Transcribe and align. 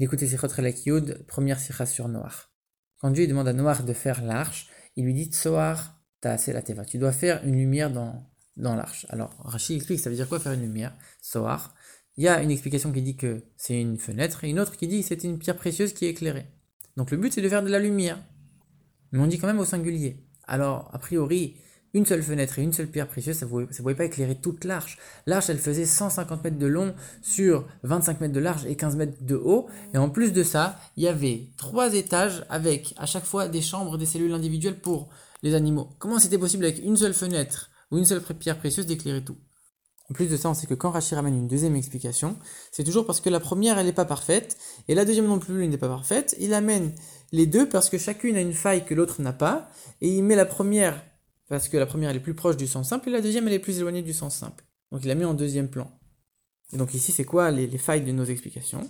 d'écouter 0.00 0.26
Sichot 0.26 0.48
Relek 0.48 0.86
Yud, 0.86 1.26
première 1.26 1.60
sikha 1.60 1.84
sur 1.84 2.08
Noir. 2.08 2.50
Quand 3.00 3.10
Dieu 3.10 3.26
demande 3.26 3.48
à 3.48 3.52
Noir 3.52 3.84
de 3.84 3.92
faire 3.92 4.24
l'arche, 4.24 4.66
il 4.96 5.04
lui 5.04 5.12
dit 5.12 5.26
Tsoar 5.26 6.00
assez 6.22 6.54
la 6.54 6.62
teva. 6.62 6.86
Tu 6.86 6.96
dois 6.96 7.12
faire 7.12 7.44
une 7.44 7.56
lumière 7.56 7.90
dans, 7.90 8.26
dans 8.56 8.74
l'arche. 8.74 9.04
Alors, 9.10 9.36
Rachid 9.40 9.76
explique, 9.76 10.00
ça 10.00 10.08
veut 10.08 10.16
dire 10.16 10.26
quoi 10.26 10.40
faire 10.40 10.52
une 10.52 10.62
lumière? 10.62 10.96
Soar. 11.20 11.74
Il 12.16 12.24
y 12.24 12.28
a 12.28 12.42
une 12.42 12.50
explication 12.50 12.92
qui 12.92 13.02
dit 13.02 13.16
que 13.16 13.44
c'est 13.58 13.78
une 13.78 13.98
fenêtre 13.98 14.42
et 14.42 14.48
une 14.48 14.58
autre 14.58 14.74
qui 14.78 14.88
dit 14.88 15.02
que 15.02 15.06
c'est 15.06 15.22
une 15.22 15.38
pierre 15.38 15.56
précieuse 15.56 15.92
qui 15.92 16.06
est 16.06 16.10
éclairée. 16.10 16.46
Donc 16.96 17.10
le 17.10 17.18
but 17.18 17.34
c'est 17.34 17.42
de 17.42 17.48
faire 17.50 17.62
de 17.62 17.68
la 17.68 17.78
lumière. 17.78 18.22
Mais 19.12 19.18
on 19.18 19.26
dit 19.26 19.38
quand 19.38 19.48
même 19.48 19.60
au 19.60 19.66
singulier. 19.66 20.26
Alors, 20.44 20.88
a 20.94 20.98
priori, 20.98 21.58
une 21.92 22.06
seule 22.06 22.22
fenêtre 22.22 22.58
et 22.58 22.62
une 22.62 22.72
seule 22.72 22.86
pierre 22.86 23.08
précieuse, 23.08 23.36
ça 23.36 23.46
ne 23.46 23.50
pouvait 23.50 23.94
pas 23.94 24.04
éclairer 24.04 24.36
toute 24.36 24.64
l'arche. 24.64 24.98
L'arche, 25.26 25.50
elle 25.50 25.58
faisait 25.58 25.86
150 25.86 26.44
mètres 26.44 26.58
de 26.58 26.66
long 26.66 26.94
sur 27.22 27.66
25 27.82 28.20
mètres 28.20 28.34
de 28.34 28.40
large 28.40 28.66
et 28.66 28.76
15 28.76 28.96
mètres 28.96 29.18
de 29.20 29.34
haut. 29.34 29.68
Et 29.94 29.98
en 29.98 30.08
plus 30.08 30.32
de 30.32 30.42
ça, 30.42 30.78
il 30.96 31.02
y 31.02 31.08
avait 31.08 31.48
trois 31.56 31.94
étages 31.94 32.44
avec 32.48 32.94
à 32.96 33.06
chaque 33.06 33.24
fois 33.24 33.48
des 33.48 33.62
chambres, 33.62 33.98
des 33.98 34.06
cellules 34.06 34.32
individuelles 34.32 34.80
pour 34.80 35.08
les 35.42 35.54
animaux. 35.54 35.88
Comment 35.98 36.18
c'était 36.18 36.38
possible 36.38 36.64
avec 36.64 36.78
une 36.84 36.96
seule 36.96 37.14
fenêtre 37.14 37.70
ou 37.90 37.98
une 37.98 38.04
seule 38.04 38.22
pierre 38.22 38.58
précieuse 38.58 38.86
d'éclairer 38.86 39.24
tout? 39.24 39.36
En 40.10 40.12
plus 40.12 40.26
de 40.26 40.36
ça, 40.36 40.50
on 40.50 40.54
sait 40.54 40.66
que 40.66 40.74
quand 40.74 40.90
Rachid 40.90 41.14
ramène 41.14 41.36
une 41.36 41.46
deuxième 41.46 41.76
explication, 41.76 42.36
c'est 42.72 42.82
toujours 42.82 43.06
parce 43.06 43.20
que 43.20 43.30
la 43.30 43.38
première, 43.38 43.78
elle 43.78 43.86
n'est 43.86 43.92
pas 43.92 44.04
parfaite, 44.04 44.58
et 44.88 44.96
la 44.96 45.04
deuxième 45.04 45.26
non 45.26 45.38
plus, 45.38 45.62
elle 45.62 45.70
n'est 45.70 45.78
pas 45.78 45.88
parfaite. 45.88 46.34
Il 46.40 46.52
amène 46.52 46.92
les 47.30 47.46
deux 47.46 47.68
parce 47.68 47.88
que 47.88 47.96
chacune 47.96 48.36
a 48.36 48.40
une 48.40 48.52
faille 48.52 48.84
que 48.84 48.92
l'autre 48.92 49.22
n'a 49.22 49.32
pas, 49.32 49.68
et 50.00 50.08
il 50.08 50.24
met 50.24 50.34
la 50.34 50.46
première 50.46 51.00
parce 51.50 51.68
que 51.68 51.76
la 51.76 51.84
première, 51.84 52.10
elle 52.10 52.16
est 52.16 52.20
plus 52.20 52.34
proche 52.34 52.56
du 52.56 52.68
sens 52.68 52.88
simple, 52.88 53.08
et 53.08 53.12
la 53.12 53.20
deuxième, 53.20 53.46
elle 53.48 53.54
est 53.54 53.58
plus 53.58 53.78
éloignée 53.78 54.02
du 54.02 54.14
sens 54.14 54.36
simple. 54.36 54.64
Donc 54.92 55.02
il 55.02 55.08
la 55.08 55.16
mis 55.16 55.24
en 55.24 55.34
deuxième 55.34 55.68
plan. 55.68 55.90
Et 56.72 56.76
donc 56.76 56.94
ici, 56.94 57.10
c'est 57.10 57.24
quoi 57.24 57.50
les, 57.50 57.66
les 57.66 57.76
failles 57.76 58.02
de 58.02 58.12
nos 58.12 58.24
explications? 58.24 58.88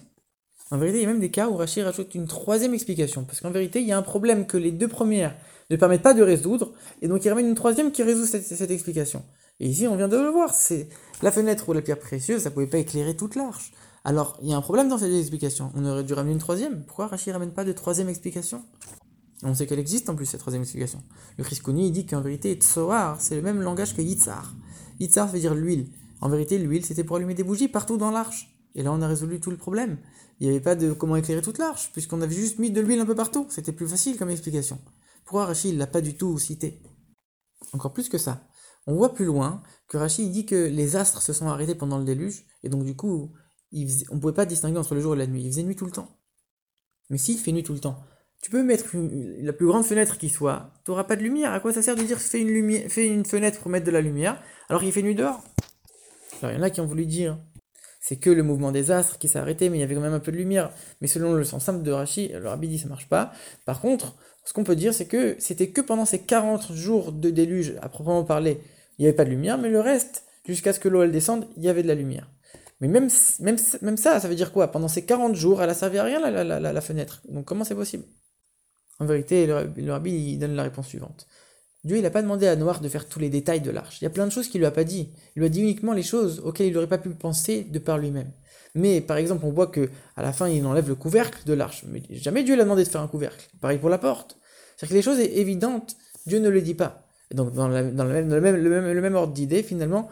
En 0.70 0.76
vérité, 0.76 0.98
il 0.98 1.02
y 1.02 1.04
a 1.06 1.08
même 1.08 1.20
des 1.20 1.30
cas 1.30 1.48
où 1.48 1.56
Rachid 1.56 1.82
rajoute 1.82 2.14
une 2.14 2.26
troisième 2.26 2.74
explication, 2.74 3.24
parce 3.24 3.40
qu'en 3.40 3.50
vérité, 3.50 3.80
il 3.80 3.88
y 3.88 3.92
a 3.92 3.98
un 3.98 4.02
problème 4.02 4.46
que 4.46 4.58
les 4.58 4.72
deux 4.72 4.88
premières 4.88 5.34
ne 5.70 5.76
permettent 5.76 6.02
pas 6.02 6.12
de 6.12 6.22
résoudre, 6.22 6.72
et 7.00 7.08
donc 7.08 7.24
il 7.24 7.30
ramène 7.30 7.48
une 7.48 7.54
troisième 7.54 7.92
qui 7.92 8.02
résout 8.02 8.26
cette, 8.26 8.70
explication. 8.70 9.24
Et 9.58 9.66
ici, 9.66 9.88
on 9.88 9.96
vient 9.96 10.08
de 10.08 10.18
le 10.18 10.28
voir, 10.28 10.52
c'est 10.52 10.90
la 11.22 11.32
fenêtre 11.32 11.66
ou 11.70 11.72
la 11.72 11.80
pierre 11.80 11.98
précieuse, 11.98 12.42
ça 12.42 12.50
pouvait 12.50 12.66
pas 12.66 12.78
éclairer 12.78 13.16
toute 13.16 13.36
l'arche. 13.36 13.72
Alors, 14.04 14.38
il 14.42 14.50
y 14.50 14.52
a 14.52 14.56
un 14.56 14.62
problème 14.62 14.88
dans 14.88 14.98
cette 14.98 15.12
explication. 15.12 15.72
On 15.74 15.84
aurait 15.84 16.04
dû 16.04 16.14
ramener 16.14 16.32
une 16.32 16.38
troisième. 16.38 16.84
Pourquoi 16.84 17.06
Rachid 17.06 17.32
ramène 17.32 17.52
pas 17.52 17.64
de 17.64 17.72
troisième 17.72 18.08
explication? 18.08 18.62
On 19.42 19.54
sait 19.54 19.66
qu'elle 19.66 19.78
existe 19.78 20.10
en 20.10 20.16
plus, 20.16 20.26
cette 20.26 20.40
troisième 20.40 20.62
explication. 20.62 21.02
Le 21.38 21.44
Chriskoni, 21.44 21.88
il 21.88 21.92
dit 21.92 22.06
qu'en 22.06 22.20
vérité, 22.20 22.54
Tsoar, 22.54 23.20
c'est 23.20 23.36
le 23.36 23.42
même 23.42 23.62
langage 23.62 23.96
que 23.96 24.02
Yitzhar. 24.02 24.54
Yitzhar 24.98 25.28
veut 25.28 25.40
dire 25.40 25.54
l'huile. 25.54 25.90
En 26.20 26.28
vérité, 26.28 26.58
l'huile, 26.58 26.84
c'était 26.84 27.04
pour 27.04 27.16
allumer 27.16 27.34
des 27.34 27.42
bougies 27.42 27.68
partout 27.68 27.96
dans 27.96 28.10
l'arche. 28.10 28.54
Et 28.74 28.82
là, 28.82 28.92
on 28.92 29.00
a 29.00 29.08
résolu 29.08 29.40
tout 29.40 29.50
le 29.50 29.56
problème. 29.56 29.98
Il 30.38 30.46
n'y 30.46 30.54
avait 30.54 30.62
pas 30.62 30.74
de 30.74 30.92
comment 30.92 31.16
éclairer 31.16 31.42
toute 31.42 31.58
l'arche, 31.58 31.90
puisqu'on 31.92 32.20
avait 32.20 32.34
juste 32.34 32.58
mis 32.58 32.70
de 32.70 32.80
l'huile 32.80 33.00
un 33.00 33.06
peu 33.06 33.14
partout. 33.14 33.46
C'était 33.48 33.72
plus 33.72 33.88
facile 33.88 34.18
comme 34.18 34.30
explication. 34.30 34.78
Pourquoi 35.24 35.46
Rachid 35.46 35.74
ne 35.74 35.78
l'a 35.78 35.86
pas 35.86 36.00
du 36.02 36.16
tout 36.16 36.38
cité? 36.38 36.82
Encore 37.72 37.92
plus 37.92 38.08
que 38.08 38.18
ça. 38.18 38.46
On 38.86 38.94
voit 38.94 39.14
plus 39.14 39.24
loin 39.24 39.62
que 39.88 39.96
Rachid 39.96 40.30
dit 40.30 40.46
que 40.46 40.66
les 40.66 40.96
astres 40.96 41.22
se 41.22 41.32
sont 41.32 41.48
arrêtés 41.48 41.74
pendant 41.74 41.98
le 41.98 42.04
déluge, 42.04 42.46
et 42.62 42.68
donc 42.68 42.84
du 42.84 42.94
coup, 42.94 43.32
on 43.72 44.14
ne 44.14 44.20
pouvait 44.20 44.34
pas 44.34 44.46
distinguer 44.46 44.78
entre 44.78 44.94
le 44.94 45.00
jour 45.00 45.14
et 45.14 45.18
la 45.18 45.26
nuit. 45.26 45.42
Il 45.42 45.50
faisait 45.50 45.62
nuit 45.62 45.76
tout 45.76 45.86
le 45.86 45.92
temps. 45.92 46.18
Mais 47.08 47.18
s'il 47.18 47.38
fait 47.38 47.52
nuit 47.52 47.62
tout 47.62 47.74
le 47.74 47.80
temps, 47.80 48.02
tu 48.42 48.50
peux 48.50 48.62
mettre 48.62 48.86
la 48.94 49.52
plus 49.52 49.66
grande 49.66 49.84
fenêtre 49.84 50.18
qui 50.18 50.28
soit, 50.28 50.70
tu 50.84 50.90
n'auras 50.90 51.04
pas 51.04 51.16
de 51.16 51.22
lumière. 51.22 51.52
À 51.52 51.60
quoi 51.60 51.72
ça 51.72 51.82
sert 51.82 51.96
de 51.96 52.02
dire 52.02 52.18
fais 52.18 52.40
une, 52.40 52.48
lumière, 52.48 52.84
fais 52.88 53.06
une 53.06 53.24
fenêtre 53.24 53.60
pour 53.60 53.70
mettre 53.70 53.86
de 53.86 53.90
la 53.90 54.00
lumière, 54.00 54.42
alors 54.68 54.82
qu'il 54.82 54.92
fait 54.92 55.02
nuit 55.02 55.14
dehors? 55.14 55.42
Alors 56.42 56.54
il 56.54 56.58
y 56.58 56.60
en 56.60 56.62
a 56.62 56.70
qui 56.70 56.80
ont 56.80 56.86
voulu 56.86 57.06
dire 57.06 57.38
c'est 58.00 58.16
que 58.16 58.30
le 58.30 58.42
mouvement 58.42 58.72
des 58.72 58.90
astres 58.90 59.18
qui 59.18 59.28
s'est 59.28 59.38
arrêté, 59.38 59.68
mais 59.68 59.76
il 59.76 59.80
y 59.80 59.84
avait 59.84 59.94
quand 59.94 60.00
même 60.00 60.14
un 60.14 60.20
peu 60.20 60.32
de 60.32 60.38
lumière. 60.38 60.72
Mais 61.00 61.06
selon 61.06 61.34
le 61.34 61.44
sens 61.44 61.64
simple 61.64 61.82
de 61.82 61.92
Rachid, 61.92 62.32
le 62.32 62.48
rabbi 62.48 62.66
dit 62.66 62.78
ça 62.78 62.88
marche 62.88 63.08
pas. 63.08 63.32
Par 63.66 63.82
contre, 63.82 64.16
ce 64.44 64.54
qu'on 64.54 64.64
peut 64.64 64.74
dire, 64.74 64.94
c'est 64.94 65.04
que 65.06 65.36
c'était 65.38 65.68
que 65.68 65.82
pendant 65.82 66.06
ces 66.06 66.20
40 66.20 66.72
jours 66.72 67.12
de 67.12 67.28
déluge, 67.28 67.74
à 67.82 67.90
proprement 67.90 68.24
parler, 68.24 68.58
il 68.98 69.02
n'y 69.02 69.06
avait 69.06 69.16
pas 69.16 69.26
de 69.26 69.30
lumière, 69.30 69.58
mais 69.58 69.68
le 69.68 69.80
reste, 69.80 70.24
jusqu'à 70.46 70.72
ce 70.72 70.80
que 70.80 70.88
l'eau 70.88 71.02
elle 71.02 71.12
descende, 71.12 71.46
il 71.58 71.62
y 71.62 71.68
avait 71.68 71.82
de 71.82 71.88
la 71.88 71.94
lumière. 71.94 72.30
Mais 72.80 72.88
même, 72.88 73.10
même, 73.40 73.56
même 73.82 73.96
ça, 73.98 74.18
ça 74.18 74.28
veut 74.28 74.34
dire 74.34 74.52
quoi? 74.52 74.68
Pendant 74.68 74.88
ces 74.88 75.04
40 75.04 75.34
jours, 75.34 75.62
elle 75.62 75.68
a 75.68 75.74
servi 75.74 75.98
à 75.98 76.04
rien 76.04 76.18
la, 76.18 76.42
la, 76.42 76.72
la, 76.72 76.80
fenêtre. 76.80 77.22
Donc 77.28 77.44
comment 77.44 77.64
c'est 77.64 77.74
possible? 77.74 78.04
En 79.00 79.06
vérité, 79.06 79.46
le, 79.46 79.92
rabbi 79.92 80.10
il 80.12 80.38
donne 80.38 80.54
la 80.54 80.62
réponse 80.62 80.86
suivante. 80.86 81.26
Dieu, 81.84 81.96
il 81.96 82.02
n'a 82.02 82.10
pas 82.10 82.20
demandé 82.20 82.46
à 82.46 82.56
Noir 82.56 82.80
de 82.80 82.88
faire 82.88 83.08
tous 83.08 83.18
les 83.18 83.30
détails 83.30 83.62
de 83.62 83.70
l'arche. 83.70 84.00
Il 84.00 84.04
y 84.04 84.06
a 84.06 84.10
plein 84.10 84.26
de 84.26 84.32
choses 84.32 84.48
qu'il 84.48 84.60
lui 84.60 84.66
a 84.66 84.70
pas 84.70 84.84
dit. 84.84 85.08
Il 85.34 85.40
lui 85.40 85.46
a 85.46 85.48
dit 85.48 85.62
uniquement 85.62 85.94
les 85.94 86.02
choses 86.02 86.40
auxquelles 86.44 86.66
il 86.66 86.74
n'aurait 86.74 86.86
pas 86.86 86.98
pu 86.98 87.08
penser 87.08 87.64
de 87.64 87.78
par 87.78 87.96
lui-même. 87.96 88.30
Mais 88.74 89.00
par 89.00 89.16
exemple, 89.16 89.46
on 89.46 89.50
voit 89.50 89.66
que 89.66 89.88
à 90.16 90.22
la 90.22 90.32
fin, 90.32 90.48
il 90.48 90.64
enlève 90.66 90.88
le 90.88 90.94
couvercle 90.94 91.40
de 91.46 91.54
l'arche. 91.54 91.84
Mais 91.88 92.02
jamais 92.10 92.42
Dieu 92.42 92.54
l'a 92.54 92.64
demandé 92.64 92.84
de 92.84 92.88
faire 92.88 93.00
un 93.00 93.08
couvercle. 93.08 93.48
Pareil 93.60 93.78
pour 93.78 93.88
la 93.88 93.98
porte. 93.98 94.36
C'est-à-dire 94.76 94.90
que 94.90 94.94
les 94.94 95.02
choses 95.02 95.20
évidentes, 95.20 95.96
Dieu 96.26 96.38
ne 96.38 96.50
le 96.50 96.60
dit 96.60 96.74
pas. 96.74 97.06
donc, 97.32 97.52
dans, 97.54 97.68
le, 97.68 97.82
même, 97.82 98.56
le, 98.56 99.00
même, 99.00 99.14
ordre 99.14 99.32
d'idée, 99.32 99.62
finalement, 99.62 100.08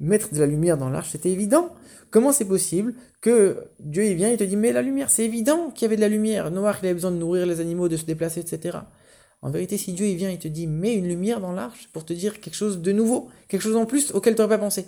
mettre 0.00 0.32
de 0.32 0.38
la 0.38 0.46
lumière 0.46 0.78
dans 0.78 0.90
l'arche, 0.90 1.10
c'était 1.10 1.30
évident. 1.30 1.74
Comment 2.10 2.32
c'est 2.32 2.46
possible 2.46 2.94
que 3.20 3.68
Dieu 3.80 4.04
il 4.04 4.14
vient 4.14 4.30
et 4.30 4.36
te 4.36 4.44
dit 4.44 4.56
mais 4.56 4.72
la 4.72 4.82
lumière, 4.82 5.10
c'est 5.10 5.24
évident 5.24 5.70
qu'il 5.70 5.82
y 5.82 5.86
avait 5.86 5.96
de 5.96 6.00
la 6.00 6.08
lumière. 6.08 6.50
Noir, 6.50 6.78
il 6.82 6.86
avait 6.86 6.94
besoin 6.94 7.10
de 7.10 7.16
nourrir 7.16 7.46
les 7.46 7.60
animaux, 7.60 7.88
de 7.88 7.96
se 7.96 8.04
déplacer, 8.04 8.40
etc. 8.40 8.78
En 9.42 9.50
vérité, 9.50 9.76
si 9.76 9.92
Dieu 9.92 10.06
il 10.06 10.16
vient 10.16 10.30
et 10.30 10.38
te 10.38 10.48
dit 10.48 10.66
mets 10.66 10.94
une 10.94 11.06
lumière 11.06 11.40
dans 11.40 11.52
l'arche 11.52 11.88
pour 11.92 12.04
te 12.04 12.12
dire 12.12 12.40
quelque 12.40 12.54
chose 12.54 12.80
de 12.80 12.92
nouveau, 12.92 13.28
quelque 13.48 13.62
chose 13.62 13.76
en 13.76 13.86
plus 13.86 14.12
auquel 14.12 14.34
tu 14.34 14.40
n'aurais 14.40 14.56
pas 14.56 14.64
pensé. 14.64 14.86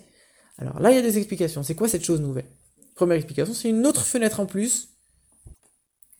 Alors 0.58 0.80
là, 0.80 0.90
il 0.90 0.96
y 0.96 0.98
a 0.98 1.02
des 1.02 1.18
explications. 1.18 1.62
C'est 1.62 1.74
quoi 1.74 1.88
cette 1.88 2.04
chose 2.04 2.20
nouvelle? 2.20 2.46
Première 2.94 3.16
explication, 3.16 3.54
c'est 3.54 3.68
une 3.68 3.86
autre 3.86 4.04
fenêtre 4.04 4.40
en 4.40 4.46
plus 4.46 4.88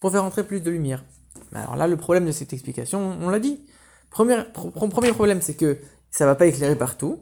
pour 0.00 0.12
faire 0.12 0.24
entrer 0.24 0.44
plus 0.44 0.60
de 0.60 0.70
lumière. 0.70 1.04
Alors 1.52 1.76
là, 1.76 1.86
le 1.86 1.96
problème 1.96 2.26
de 2.26 2.32
cette 2.32 2.52
explication, 2.52 3.16
on 3.20 3.28
l'a 3.28 3.38
dit. 3.38 3.60
Premier, 4.10 4.42
premier 4.52 5.12
problème, 5.12 5.40
c'est 5.40 5.54
que 5.54 5.78
ça 6.10 6.26
va 6.26 6.34
pas 6.34 6.46
éclairer 6.46 6.76
partout. 6.76 7.20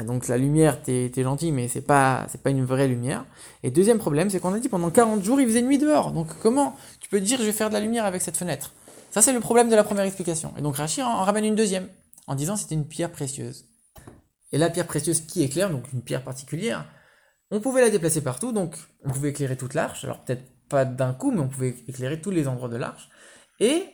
Ah, 0.00 0.04
donc 0.04 0.28
la 0.28 0.38
lumière, 0.38 0.80
t'es 0.80 1.10
es 1.14 1.22
gentil, 1.24 1.50
mais 1.50 1.66
c'est 1.66 1.80
pas, 1.80 2.24
c'est 2.30 2.40
pas 2.40 2.50
une 2.50 2.64
vraie 2.64 2.86
lumière. 2.86 3.24
Et 3.64 3.72
deuxième 3.72 3.98
problème, 3.98 4.30
c'est 4.30 4.38
qu'on 4.38 4.54
a 4.54 4.60
dit 4.60 4.68
pendant 4.68 4.90
40 4.90 5.24
jours, 5.24 5.40
il 5.40 5.48
faisait 5.48 5.60
nuit 5.60 5.76
dehors. 5.76 6.12
Donc 6.12 6.28
comment 6.40 6.76
tu 7.00 7.08
peux 7.08 7.20
dire 7.20 7.40
je 7.40 7.44
vais 7.44 7.52
faire 7.52 7.68
de 7.68 7.74
la 7.74 7.80
lumière 7.80 8.04
avec 8.04 8.22
cette 8.22 8.36
fenêtre? 8.36 8.72
Ça, 9.10 9.22
c'est 9.22 9.32
le 9.32 9.40
problème 9.40 9.68
de 9.68 9.74
la 9.74 9.82
première 9.82 10.04
explication. 10.04 10.54
Et 10.56 10.62
donc 10.62 10.76
Rachid 10.76 11.02
en, 11.02 11.24
ramène 11.24 11.44
une 11.44 11.56
deuxième, 11.56 11.88
en 12.28 12.36
disant 12.36 12.54
c'était 12.54 12.76
une 12.76 12.86
pierre 12.86 13.10
précieuse. 13.10 13.64
Et 14.52 14.58
la 14.58 14.70
pierre 14.70 14.86
précieuse 14.86 15.22
qui 15.22 15.42
éclaire, 15.42 15.68
donc 15.68 15.92
une 15.92 16.02
pierre 16.02 16.22
particulière, 16.22 16.84
on 17.50 17.58
pouvait 17.58 17.80
la 17.80 17.90
déplacer 17.90 18.20
partout, 18.20 18.52
donc 18.52 18.76
on 19.04 19.10
pouvait 19.10 19.30
éclairer 19.30 19.56
toute 19.56 19.74
l'arche. 19.74 20.04
Alors 20.04 20.22
peut-être 20.22 20.44
pas 20.68 20.84
d'un 20.84 21.12
coup, 21.12 21.32
mais 21.32 21.40
on 21.40 21.48
pouvait 21.48 21.74
éclairer 21.88 22.20
tous 22.20 22.30
les 22.30 22.46
endroits 22.46 22.68
de 22.68 22.76
l'arche. 22.76 23.08
Et 23.58 23.84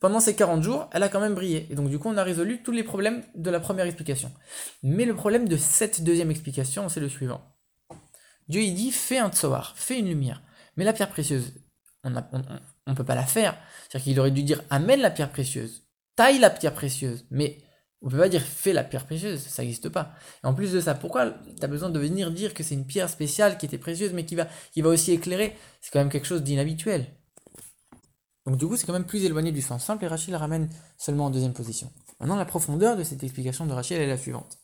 pendant 0.00 0.18
ces 0.18 0.34
40 0.34 0.62
jours, 0.62 0.88
elle 0.92 1.02
a 1.02 1.08
quand 1.08 1.20
même 1.20 1.34
brillé. 1.34 1.66
Et 1.70 1.74
donc 1.74 1.88
du 1.88 1.98
coup, 1.98 2.08
on 2.08 2.16
a 2.16 2.24
résolu 2.24 2.62
tous 2.62 2.72
les 2.72 2.82
problèmes 2.82 3.22
de 3.34 3.50
la 3.50 3.60
première 3.60 3.84
explication. 3.84 4.32
Mais 4.82 5.04
le 5.04 5.14
problème 5.14 5.46
de 5.46 5.56
cette 5.56 6.02
deuxième 6.02 6.30
explication, 6.30 6.88
c'est 6.88 7.00
le 7.00 7.08
suivant. 7.08 7.42
Dieu 8.48 8.62
il 8.62 8.74
dit, 8.74 8.90
fais 8.90 9.18
un 9.18 9.30
tsoar, 9.30 9.74
fais 9.76 9.98
une 9.98 10.08
lumière. 10.08 10.42
Mais 10.76 10.84
la 10.84 10.94
pierre 10.94 11.10
précieuse, 11.10 11.52
on 12.02 12.10
ne 12.10 12.94
peut 12.94 13.04
pas 13.04 13.14
la 13.14 13.26
faire. 13.26 13.56
C'est-à-dire 13.88 14.04
qu'il 14.04 14.20
aurait 14.20 14.30
dû 14.30 14.42
dire, 14.42 14.62
amène 14.70 15.00
la 15.00 15.10
pierre 15.10 15.30
précieuse, 15.30 15.86
taille 16.16 16.38
la 16.38 16.50
pierre 16.50 16.74
précieuse. 16.74 17.26
Mais 17.30 17.58
on 18.02 18.06
ne 18.06 18.12
peut 18.12 18.18
pas 18.18 18.30
dire 18.30 18.42
fais 18.42 18.72
la 18.72 18.82
pierre 18.82 19.04
précieuse, 19.04 19.40
ça 19.40 19.62
n'existe 19.62 19.90
pas. 19.90 20.14
Et 20.42 20.46
en 20.46 20.54
plus 20.54 20.72
de 20.72 20.80
ça, 20.80 20.94
pourquoi 20.94 21.30
tu 21.30 21.62
as 21.62 21.68
besoin 21.68 21.90
de 21.90 21.98
venir 21.98 22.30
dire 22.30 22.54
que 22.54 22.62
c'est 22.62 22.74
une 22.74 22.86
pierre 22.86 23.10
spéciale 23.10 23.58
qui 23.58 23.66
était 23.66 23.76
précieuse 23.76 24.14
mais 24.14 24.24
qui 24.24 24.34
va, 24.34 24.48
qui 24.72 24.80
va 24.80 24.88
aussi 24.88 25.12
éclairer? 25.12 25.54
C'est 25.82 25.92
quand 25.92 25.98
même 25.98 26.08
quelque 26.08 26.26
chose 26.26 26.42
d'inhabituel. 26.42 27.06
Donc 28.50 28.58
du 28.58 28.66
coup, 28.66 28.76
c'est 28.76 28.84
quand 28.84 28.92
même 28.92 29.04
plus 29.04 29.24
éloigné 29.24 29.52
du 29.52 29.62
sens 29.62 29.84
simple 29.84 30.04
et 30.04 30.08
Rachid 30.08 30.32
la 30.32 30.38
ramène 30.38 30.68
seulement 30.98 31.26
en 31.26 31.30
deuxième 31.30 31.52
position. 31.52 31.88
Maintenant, 32.18 32.34
la 32.34 32.44
profondeur 32.44 32.96
de 32.96 33.04
cette 33.04 33.22
explication 33.22 33.64
de 33.64 33.72
Rachid 33.72 33.96
est 33.96 34.08
la 34.08 34.18
suivante. 34.18 34.58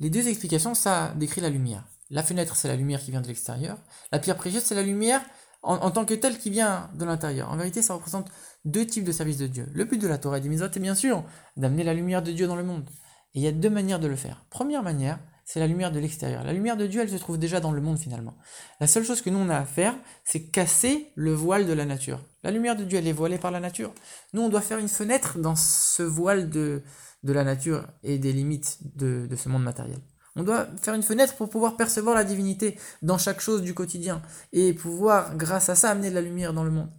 Les 0.00 0.08
deux 0.08 0.26
explications, 0.26 0.72
ça 0.72 1.12
décrit 1.16 1.42
la 1.42 1.50
lumière. 1.50 1.84
La 2.08 2.22
fenêtre, 2.22 2.56
c'est 2.56 2.66
la 2.66 2.76
lumière 2.76 3.00
qui 3.00 3.10
vient 3.10 3.20
de 3.20 3.26
l'extérieur. 3.26 3.76
La 4.10 4.18
pierre 4.18 4.36
précieuse, 4.36 4.62
c'est 4.62 4.74
la 4.74 4.82
lumière 4.82 5.20
en, 5.62 5.90
tant 5.90 6.06
que 6.06 6.14
telle 6.14 6.38
qui 6.38 6.48
vient 6.48 6.88
de 6.94 7.04
l'intérieur. 7.04 7.52
En 7.52 7.58
vérité, 7.58 7.82
ça 7.82 7.92
représente 7.92 8.30
deux 8.64 8.86
types 8.86 9.04
de 9.04 9.12
services 9.12 9.36
de 9.36 9.48
Dieu. 9.48 9.68
Le 9.74 9.84
but 9.84 10.00
de 10.00 10.08
la 10.08 10.16
Torah 10.16 10.38
et 10.38 10.40
des 10.40 10.62
est 10.62 10.78
bien 10.78 10.94
sûr 10.94 11.24
d'amener 11.58 11.84
la 11.84 11.92
lumière 11.92 12.22
de 12.22 12.32
Dieu 12.32 12.46
dans 12.46 12.56
le 12.56 12.64
monde. 12.64 12.88
Et 13.34 13.40
il 13.40 13.42
y 13.42 13.48
a 13.48 13.52
deux 13.52 13.68
manières 13.68 14.00
de 14.00 14.08
le 14.08 14.16
faire. 14.16 14.46
Première 14.48 14.82
manière, 14.82 15.18
c'est 15.48 15.60
la 15.60 15.66
lumière 15.66 15.90
de 15.90 15.98
l'extérieur. 15.98 16.44
La 16.44 16.52
lumière 16.52 16.76
de 16.76 16.86
Dieu, 16.86 17.00
elle 17.00 17.08
se 17.08 17.16
trouve 17.16 17.38
déjà 17.38 17.58
dans 17.58 17.72
le 17.72 17.80
monde 17.80 17.98
finalement. 17.98 18.36
La 18.80 18.86
seule 18.86 19.02
chose 19.02 19.22
que 19.22 19.30
nous 19.30 19.38
on 19.38 19.48
a 19.48 19.56
à 19.56 19.64
faire, 19.64 19.94
c'est 20.22 20.50
casser 20.50 21.10
le 21.14 21.32
voile 21.32 21.66
de 21.66 21.72
la 21.72 21.86
nature. 21.86 22.22
La 22.42 22.50
lumière 22.50 22.76
de 22.76 22.84
Dieu, 22.84 22.98
elle 22.98 23.06
est 23.08 23.14
voilée 23.14 23.38
par 23.38 23.50
la 23.50 23.58
nature. 23.58 23.94
Nous, 24.34 24.42
on 24.42 24.50
doit 24.50 24.60
faire 24.60 24.76
une 24.76 24.90
fenêtre 24.90 25.38
dans 25.38 25.56
ce 25.56 26.02
voile 26.02 26.50
de, 26.50 26.82
la 27.22 27.44
nature 27.44 27.86
et 28.02 28.18
des 28.18 28.34
limites 28.34 28.76
de, 28.94 29.26
de 29.26 29.36
ce 29.36 29.48
monde 29.48 29.62
matériel. 29.62 30.00
On 30.36 30.42
doit 30.42 30.66
faire 30.82 30.92
une 30.92 31.02
fenêtre 31.02 31.34
pour 31.36 31.48
pouvoir 31.48 31.78
percevoir 31.78 32.14
la 32.14 32.24
divinité 32.24 32.78
dans 33.00 33.16
chaque 33.16 33.40
chose 33.40 33.62
du 33.62 33.72
quotidien 33.72 34.20
et 34.52 34.74
pouvoir, 34.74 35.34
grâce 35.34 35.70
à 35.70 35.74
ça, 35.74 35.88
amener 35.88 36.10
de 36.10 36.14
la 36.14 36.20
lumière 36.20 36.52
dans 36.52 36.64
le 36.64 36.70
monde. 36.70 36.90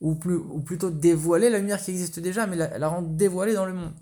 Ou, 0.00 0.16
plus, 0.16 0.34
ou 0.34 0.60
plutôt 0.60 0.90
dévoiler 0.90 1.50
la 1.50 1.60
lumière 1.60 1.80
qui 1.80 1.92
existe 1.92 2.18
déjà, 2.18 2.48
mais 2.48 2.56
la 2.56 2.88
rendre 2.88 3.10
dévoilée 3.10 3.54
dans 3.54 3.66
le 3.66 3.74
monde. 3.74 3.94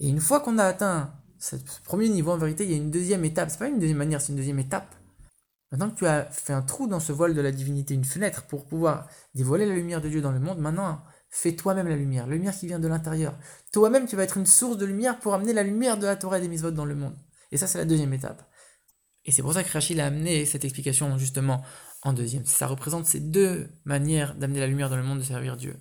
Et 0.00 0.08
une 0.08 0.20
fois 0.20 0.40
qu'on 0.40 0.58
a 0.58 0.64
atteint 0.64 1.14
ce 1.42 1.56
premier 1.84 2.08
niveau, 2.08 2.30
en 2.30 2.36
vérité, 2.36 2.64
il 2.64 2.70
y 2.70 2.74
a 2.74 2.76
une 2.76 2.92
deuxième 2.92 3.24
étape. 3.24 3.50
C'est 3.50 3.58
pas 3.58 3.66
une 3.66 3.80
deuxième 3.80 3.98
manière, 3.98 4.20
c'est 4.20 4.30
une 4.30 4.36
deuxième 4.36 4.60
étape. 4.60 4.94
Maintenant 5.72 5.90
que 5.90 5.96
tu 5.96 6.06
as 6.06 6.24
fait 6.26 6.52
un 6.52 6.62
trou 6.62 6.86
dans 6.86 7.00
ce 7.00 7.12
voile 7.12 7.34
de 7.34 7.40
la 7.40 7.50
divinité, 7.50 7.94
une 7.94 8.04
fenêtre 8.04 8.44
pour 8.44 8.64
pouvoir 8.64 9.08
dévoiler 9.34 9.66
la 9.66 9.74
lumière 9.74 10.00
de 10.00 10.08
Dieu 10.08 10.20
dans 10.20 10.30
le 10.30 10.38
monde, 10.38 10.58
maintenant 10.58 11.02
fais 11.30 11.56
toi-même 11.56 11.88
la 11.88 11.96
lumière, 11.96 12.26
la 12.28 12.34
lumière 12.34 12.56
qui 12.56 12.68
vient 12.68 12.78
de 12.78 12.86
l'intérieur. 12.86 13.36
Toi-même, 13.72 14.06
tu 14.06 14.14
vas 14.14 14.22
être 14.22 14.36
une 14.36 14.46
source 14.46 14.76
de 14.76 14.86
lumière 14.86 15.18
pour 15.18 15.34
amener 15.34 15.52
la 15.52 15.64
lumière 15.64 15.98
de 15.98 16.06
la 16.06 16.14
Torah 16.14 16.38
et 16.38 16.42
des 16.42 16.48
mitzvot 16.48 16.70
dans 16.70 16.84
le 16.84 16.94
monde. 16.94 17.16
Et 17.50 17.56
ça, 17.56 17.66
c'est 17.66 17.78
la 17.78 17.86
deuxième 17.86 18.12
étape. 18.12 18.48
Et 19.24 19.32
c'est 19.32 19.42
pour 19.42 19.54
ça 19.54 19.64
que 19.64 19.72
Rachid 19.72 19.98
a 19.98 20.06
amené 20.06 20.46
cette 20.46 20.64
explication 20.64 21.18
justement 21.18 21.62
en 22.02 22.12
deuxième. 22.12 22.44
Ça 22.44 22.68
représente 22.68 23.06
ces 23.06 23.18
deux 23.18 23.68
manières 23.84 24.36
d'amener 24.36 24.60
la 24.60 24.68
lumière 24.68 24.90
dans 24.90 24.96
le 24.96 25.02
monde, 25.02 25.18
de 25.18 25.24
servir 25.24 25.56
Dieu. 25.56 25.76